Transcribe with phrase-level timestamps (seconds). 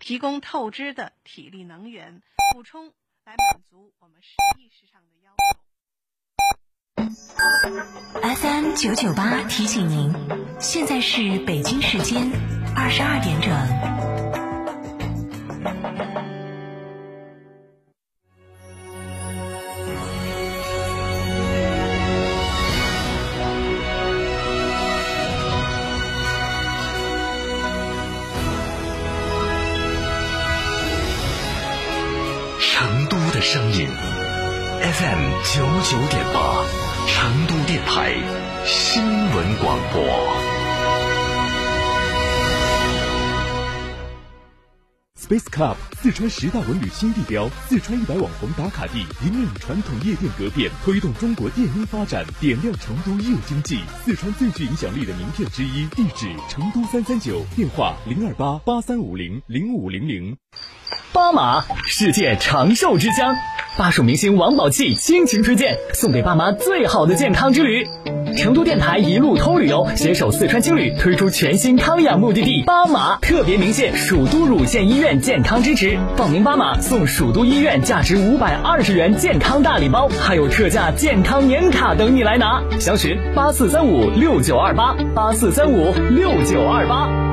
[0.00, 2.86] 提供透支的体力能源补充，
[3.24, 5.60] 来满足我们实际市场的要求。
[8.22, 10.12] FM 九九八提醒您，
[10.58, 12.32] 现在是北京时间
[12.74, 14.39] 二十二点整。
[33.40, 33.88] 声音
[34.82, 36.62] FM 九九点八，
[37.08, 38.12] 成都电台
[38.66, 40.02] 新闻广播。
[45.18, 53.80] Space Club 四川十大文旅新地标，四川一百网红打卡地，引领传统夜店革变，推动中国电音发展，点亮成都夜经济。
[54.04, 60.36] 四川最具影响力的名片之一，地址成都三三九，电话零二八八三五零零五零零。
[61.12, 63.34] 巴马，世界长寿之乡，
[63.76, 67.84] 巴蜀明星王宝器倾情推荐，送给爸妈最好的健康之旅。
[68.36, 82.62] 成都电台一路通旅游携手四川青旅推出全新康养目的地巴马，特别鸣谢蜀都乳腺医院健康支持，报名巴马送蜀都医院价值五百二十元健康大礼包，还有特价健康年卡等你来拿。
[82.78, 87.29] 详询八四三五六九二八八四三五六九二八。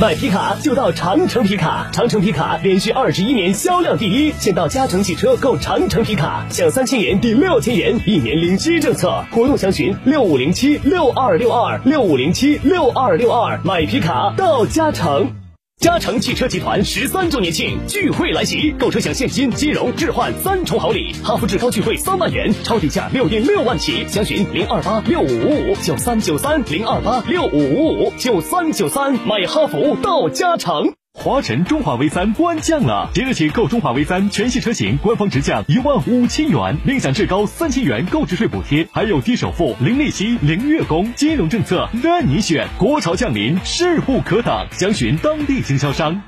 [0.00, 4.32] 买皮卡就到长城皮卡，长城皮卡连续二十一年销量第一。
[4.38, 9.22] 先到嘉诚汽车购长城皮卡，享三千元抵六千元，一年零息政策。
[9.30, 13.60] 活动详询六五零七六二六二六五零七六二六二。
[13.62, 15.49] 买皮卡到嘉诚。
[15.80, 30.99] 嘉诚汽车集团十三周年庆聚会来袭，购车享现金、金融置换三重好礼，哈弗至高聚会三万元，超低价六点六万起，详询零二八六五五五九三九三零二八六五五五九三九三，买哈弗到嘉诚。
[31.12, 42.68] 华晨中华 V 三官降了，即日起购中华 V 三全系车型，官方直降一万五千元，另享至高三千元购置税补贴，还有低首付、零利息、零月供，金融政策任你选。
[42.78, 46.22] 国潮降临，势不可挡，详询当地经销商。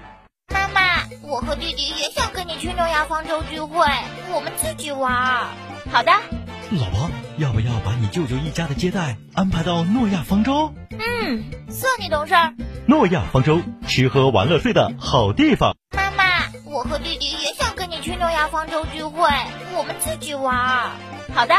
[0.53, 0.81] 妈妈，
[1.23, 3.87] 我和弟弟也想跟你去诺亚方舟聚会，
[4.35, 5.47] 我们自己玩。
[5.91, 6.42] 好的。
[6.81, 10.73] 老婆，要不要把你舅舅一家的接待安排到诺亚方舟？
[10.91, 12.55] 嗯，算你懂事儿。
[12.87, 15.77] 诺亚方舟，吃喝玩乐睡的好地方。
[15.95, 16.25] 妈妈，
[16.65, 19.29] 我和弟弟也想跟你去诺亚方舟聚会，
[19.77, 20.93] 我们自己玩。
[21.35, 21.55] 好的。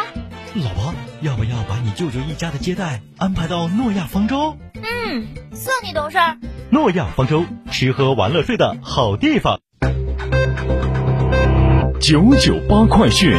[0.55, 4.57] 老婆，要不要把你舅舅一家的接待安排到诺亚方舟？
[4.75, 6.37] 嗯，算你懂事儿。
[6.71, 9.59] 诺亚方舟，吃喝玩乐睡的好地方。
[12.01, 13.37] 九九八快讯。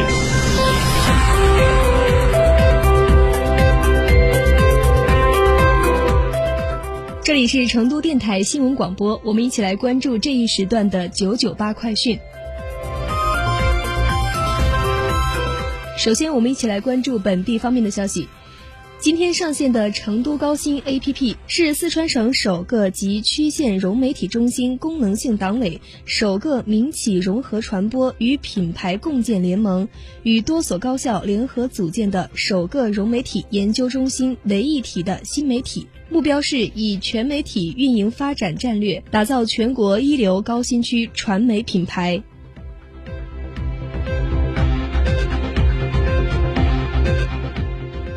[7.25, 12.19] 这里是成都电台新闻广播，我们一起来关注这一时段的九九八快讯。
[15.97, 18.29] 首先，我们一起来关注本地方面的消息。
[19.05, 29.87] 今天上线的成都高新 APP 是四川省首个集区县融媒体中心功能性党委、首个民企融合传播与品牌共建联盟
[30.23, 35.85] 与多所高校联合组建的首个融媒体研究中心为一体的新媒体。
[36.09, 42.23] 目标是以全媒体运营发展战略，打造全国一流高新区传媒品牌。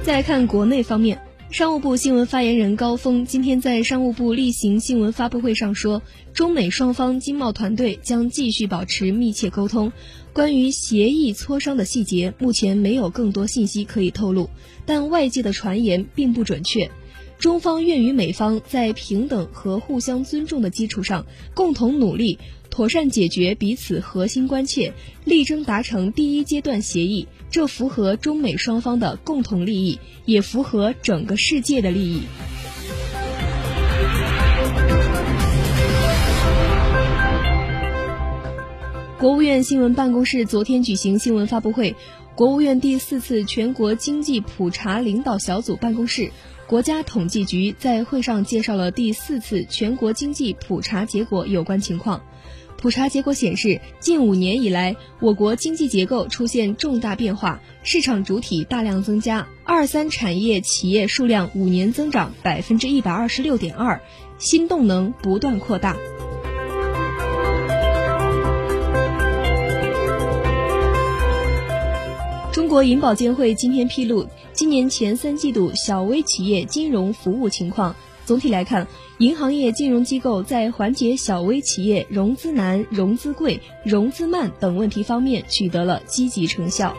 [0.09, 1.21] 再看国内方面，
[1.51, 6.01] 商务部新闻发言人高峰今天在商务部例行新闻发布会上说，
[6.33, 9.93] 中美双方经贸团队将继续保持密切沟通。
[10.33, 14.49] 关于协议磋商的细节，目前没有更多信息可以透露，
[14.87, 16.91] 但外界的传言并不准确。
[17.39, 24.93] 中方愿与美方在平等和互相尊重的基础上，共同努力，妥善解决彼此核心关切，
[25.25, 27.29] 力争达成第一阶段协议。
[27.49, 32.23] 这符合中美双方的共同利益，也符合整个世界的利益。
[39.21, 41.95] 国务院新闻办公室昨天举行新闻发布会，
[42.35, 46.33] 国务院第四次全国经济普查领导小组办公室。
[46.69, 52.21] 国家统计局在会上介绍了第四次全国经济普查结果有关情况。
[52.77, 64.03] 普查结果显示，近五年以来，我国经济结构出现重大变化，市场主体大量增加，二三产业企业数量五年增长百分之一百二十六点二，
[64.37, 65.97] 新动能不断扩大。
[72.53, 74.27] 中国银保监会今天披露，
[74.59, 77.95] 今年前三季度小微企业金融服务情况。
[78.25, 78.89] 总体来看，
[79.19, 86.93] 银行业金融机构在缓解小微企业融资难、融资贵、融资慢等问题方面取得了积极成效。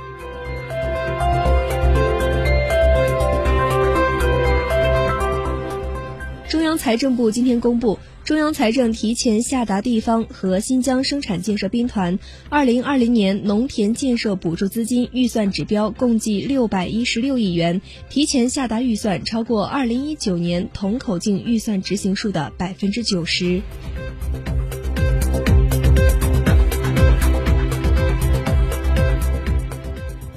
[6.48, 23.62] 中央财政部今天公布，中央财政提前下达地方和新疆生产建设兵团二零二零年农田建设补助资金预算指标共计六百一十六亿元，提前下达预算超过二零一九年同口径预算执行数的百分之九十。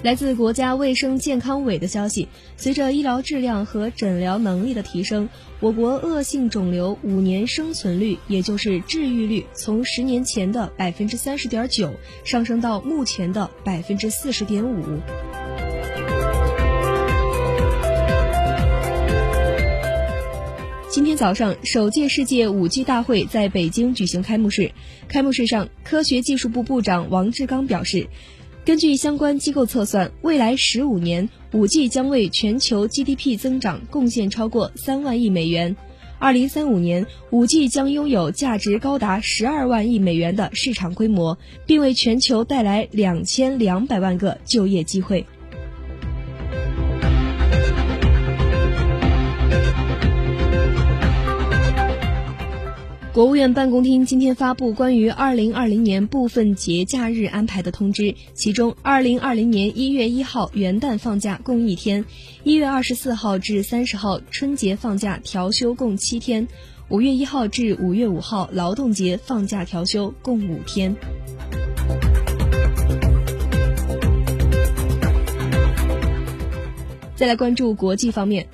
[0.03, 2.27] 来自国家卫生健康委的消息，
[2.57, 5.29] 随着医疗质量和诊疗能力的提升，
[5.61, 11.95] 我国恶性肿瘤五年生存率，也就是治愈率，从十年前的百分之三十点九
[12.25, 14.99] 上升到目前的百分之四十点五。
[20.91, 24.73] 今天早上，首届世界五 G 大会在北京举行开幕式。
[25.07, 28.09] 开幕式上，科学技术部部长王志刚表示。
[28.65, 35.75] 根据相关机构测算，未来十五年，，5G 将为全球 GDP 增长贡献超过三万亿美元。
[36.21, 41.37] 二零三五年，，5G 将拥有价值高达十二万亿美元的市场规模，
[41.67, 45.27] 并为全球带来两千两百万个就业机会。
[53.13, 62.07] 国务院办公厅今天发布关于二零二零年部分节假日安排的通知，其中，二零二零年一月一号元旦放假共一天，
[62.43, 66.49] 一月二十四号至三十号春节放假调休共七天，
[66.89, 70.97] 五月一号至五月五号劳动节放假调休共五天。
[77.15, 78.49] 再来关注国际方面。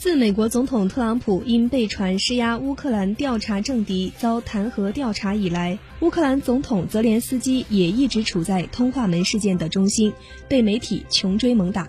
[0.00, 10.10] 自美国总统特朗普因被传施压乌克兰调查政敌遭弹劾调查以来，乌克兰总统泽连斯基也一直处在通话门事件的中心，
[10.48, 11.86] 被媒体穷追猛打。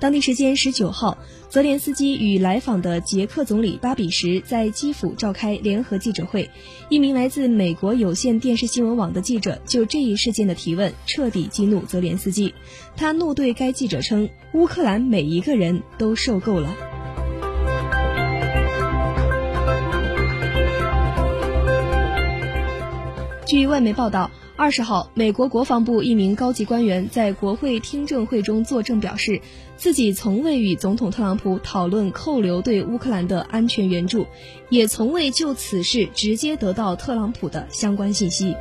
[0.00, 1.16] 当地时间十九号，
[1.48, 6.50] 泽连斯基与来访的捷克总理巴比什在基辅召开联合记者会。
[6.88, 12.52] 一名来自美国有线电视新闻网的记者就这一事件的提问彻底激怒泽连斯基，
[12.96, 16.74] 他怒对该记者称：“乌克兰每一个人都受够了。”
[23.52, 29.42] 据外媒报道，二十号，美国国防部一名高级官员在国会听证会中作证，表示
[29.76, 34.26] 自己从未与总统特朗普讨论扣留对乌克兰的安全援助，
[34.70, 38.56] 也从未就此事直接得到特朗普的相关信息。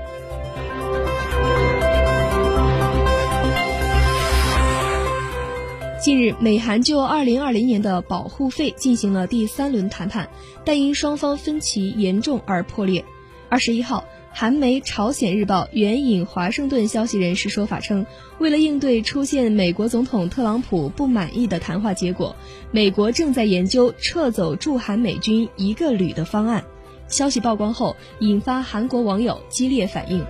[6.01, 10.27] 近日，美韩就二零二零年的保护费进行了第三轮谈判，
[10.65, 13.05] 但因双方分歧严重而破裂。
[13.47, 14.03] 二十一号。
[14.33, 18.06] 韩媒《朝鲜日报》援引华盛顿消息人士说法称，
[18.39, 22.36] 为了应对出现美国总统特朗普不满意的谈话结果，
[22.72, 26.63] 美国正在研究撤走驻韩美军一个旅的方案。
[27.07, 30.25] 消息曝光后，引发韩国网友激烈反应。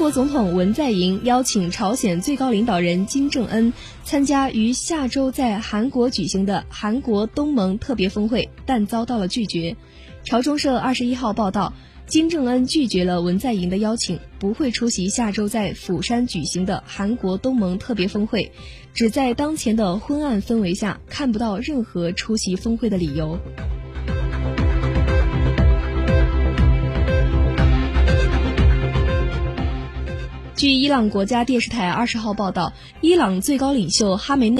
[0.00, 3.70] 国总统文在寅邀请朝鲜最高领导人金正恩
[4.02, 9.76] 参加于下周在韩国举行的韩国东盟特别峰会，但遭到了拒绝。
[10.24, 11.74] 朝中社二十一号报道，
[12.06, 18.52] 金正恩拒绝了文在寅的邀请，不会出席下周在釜山举行的韩国东盟特别峰会，
[18.94, 23.38] 只在当前的昏暗氛围下看不到任何出席峰会的理由。
[30.60, 34.58] 据伊朗国家电视台二十号报道，伊朗最高领袖哈梅内。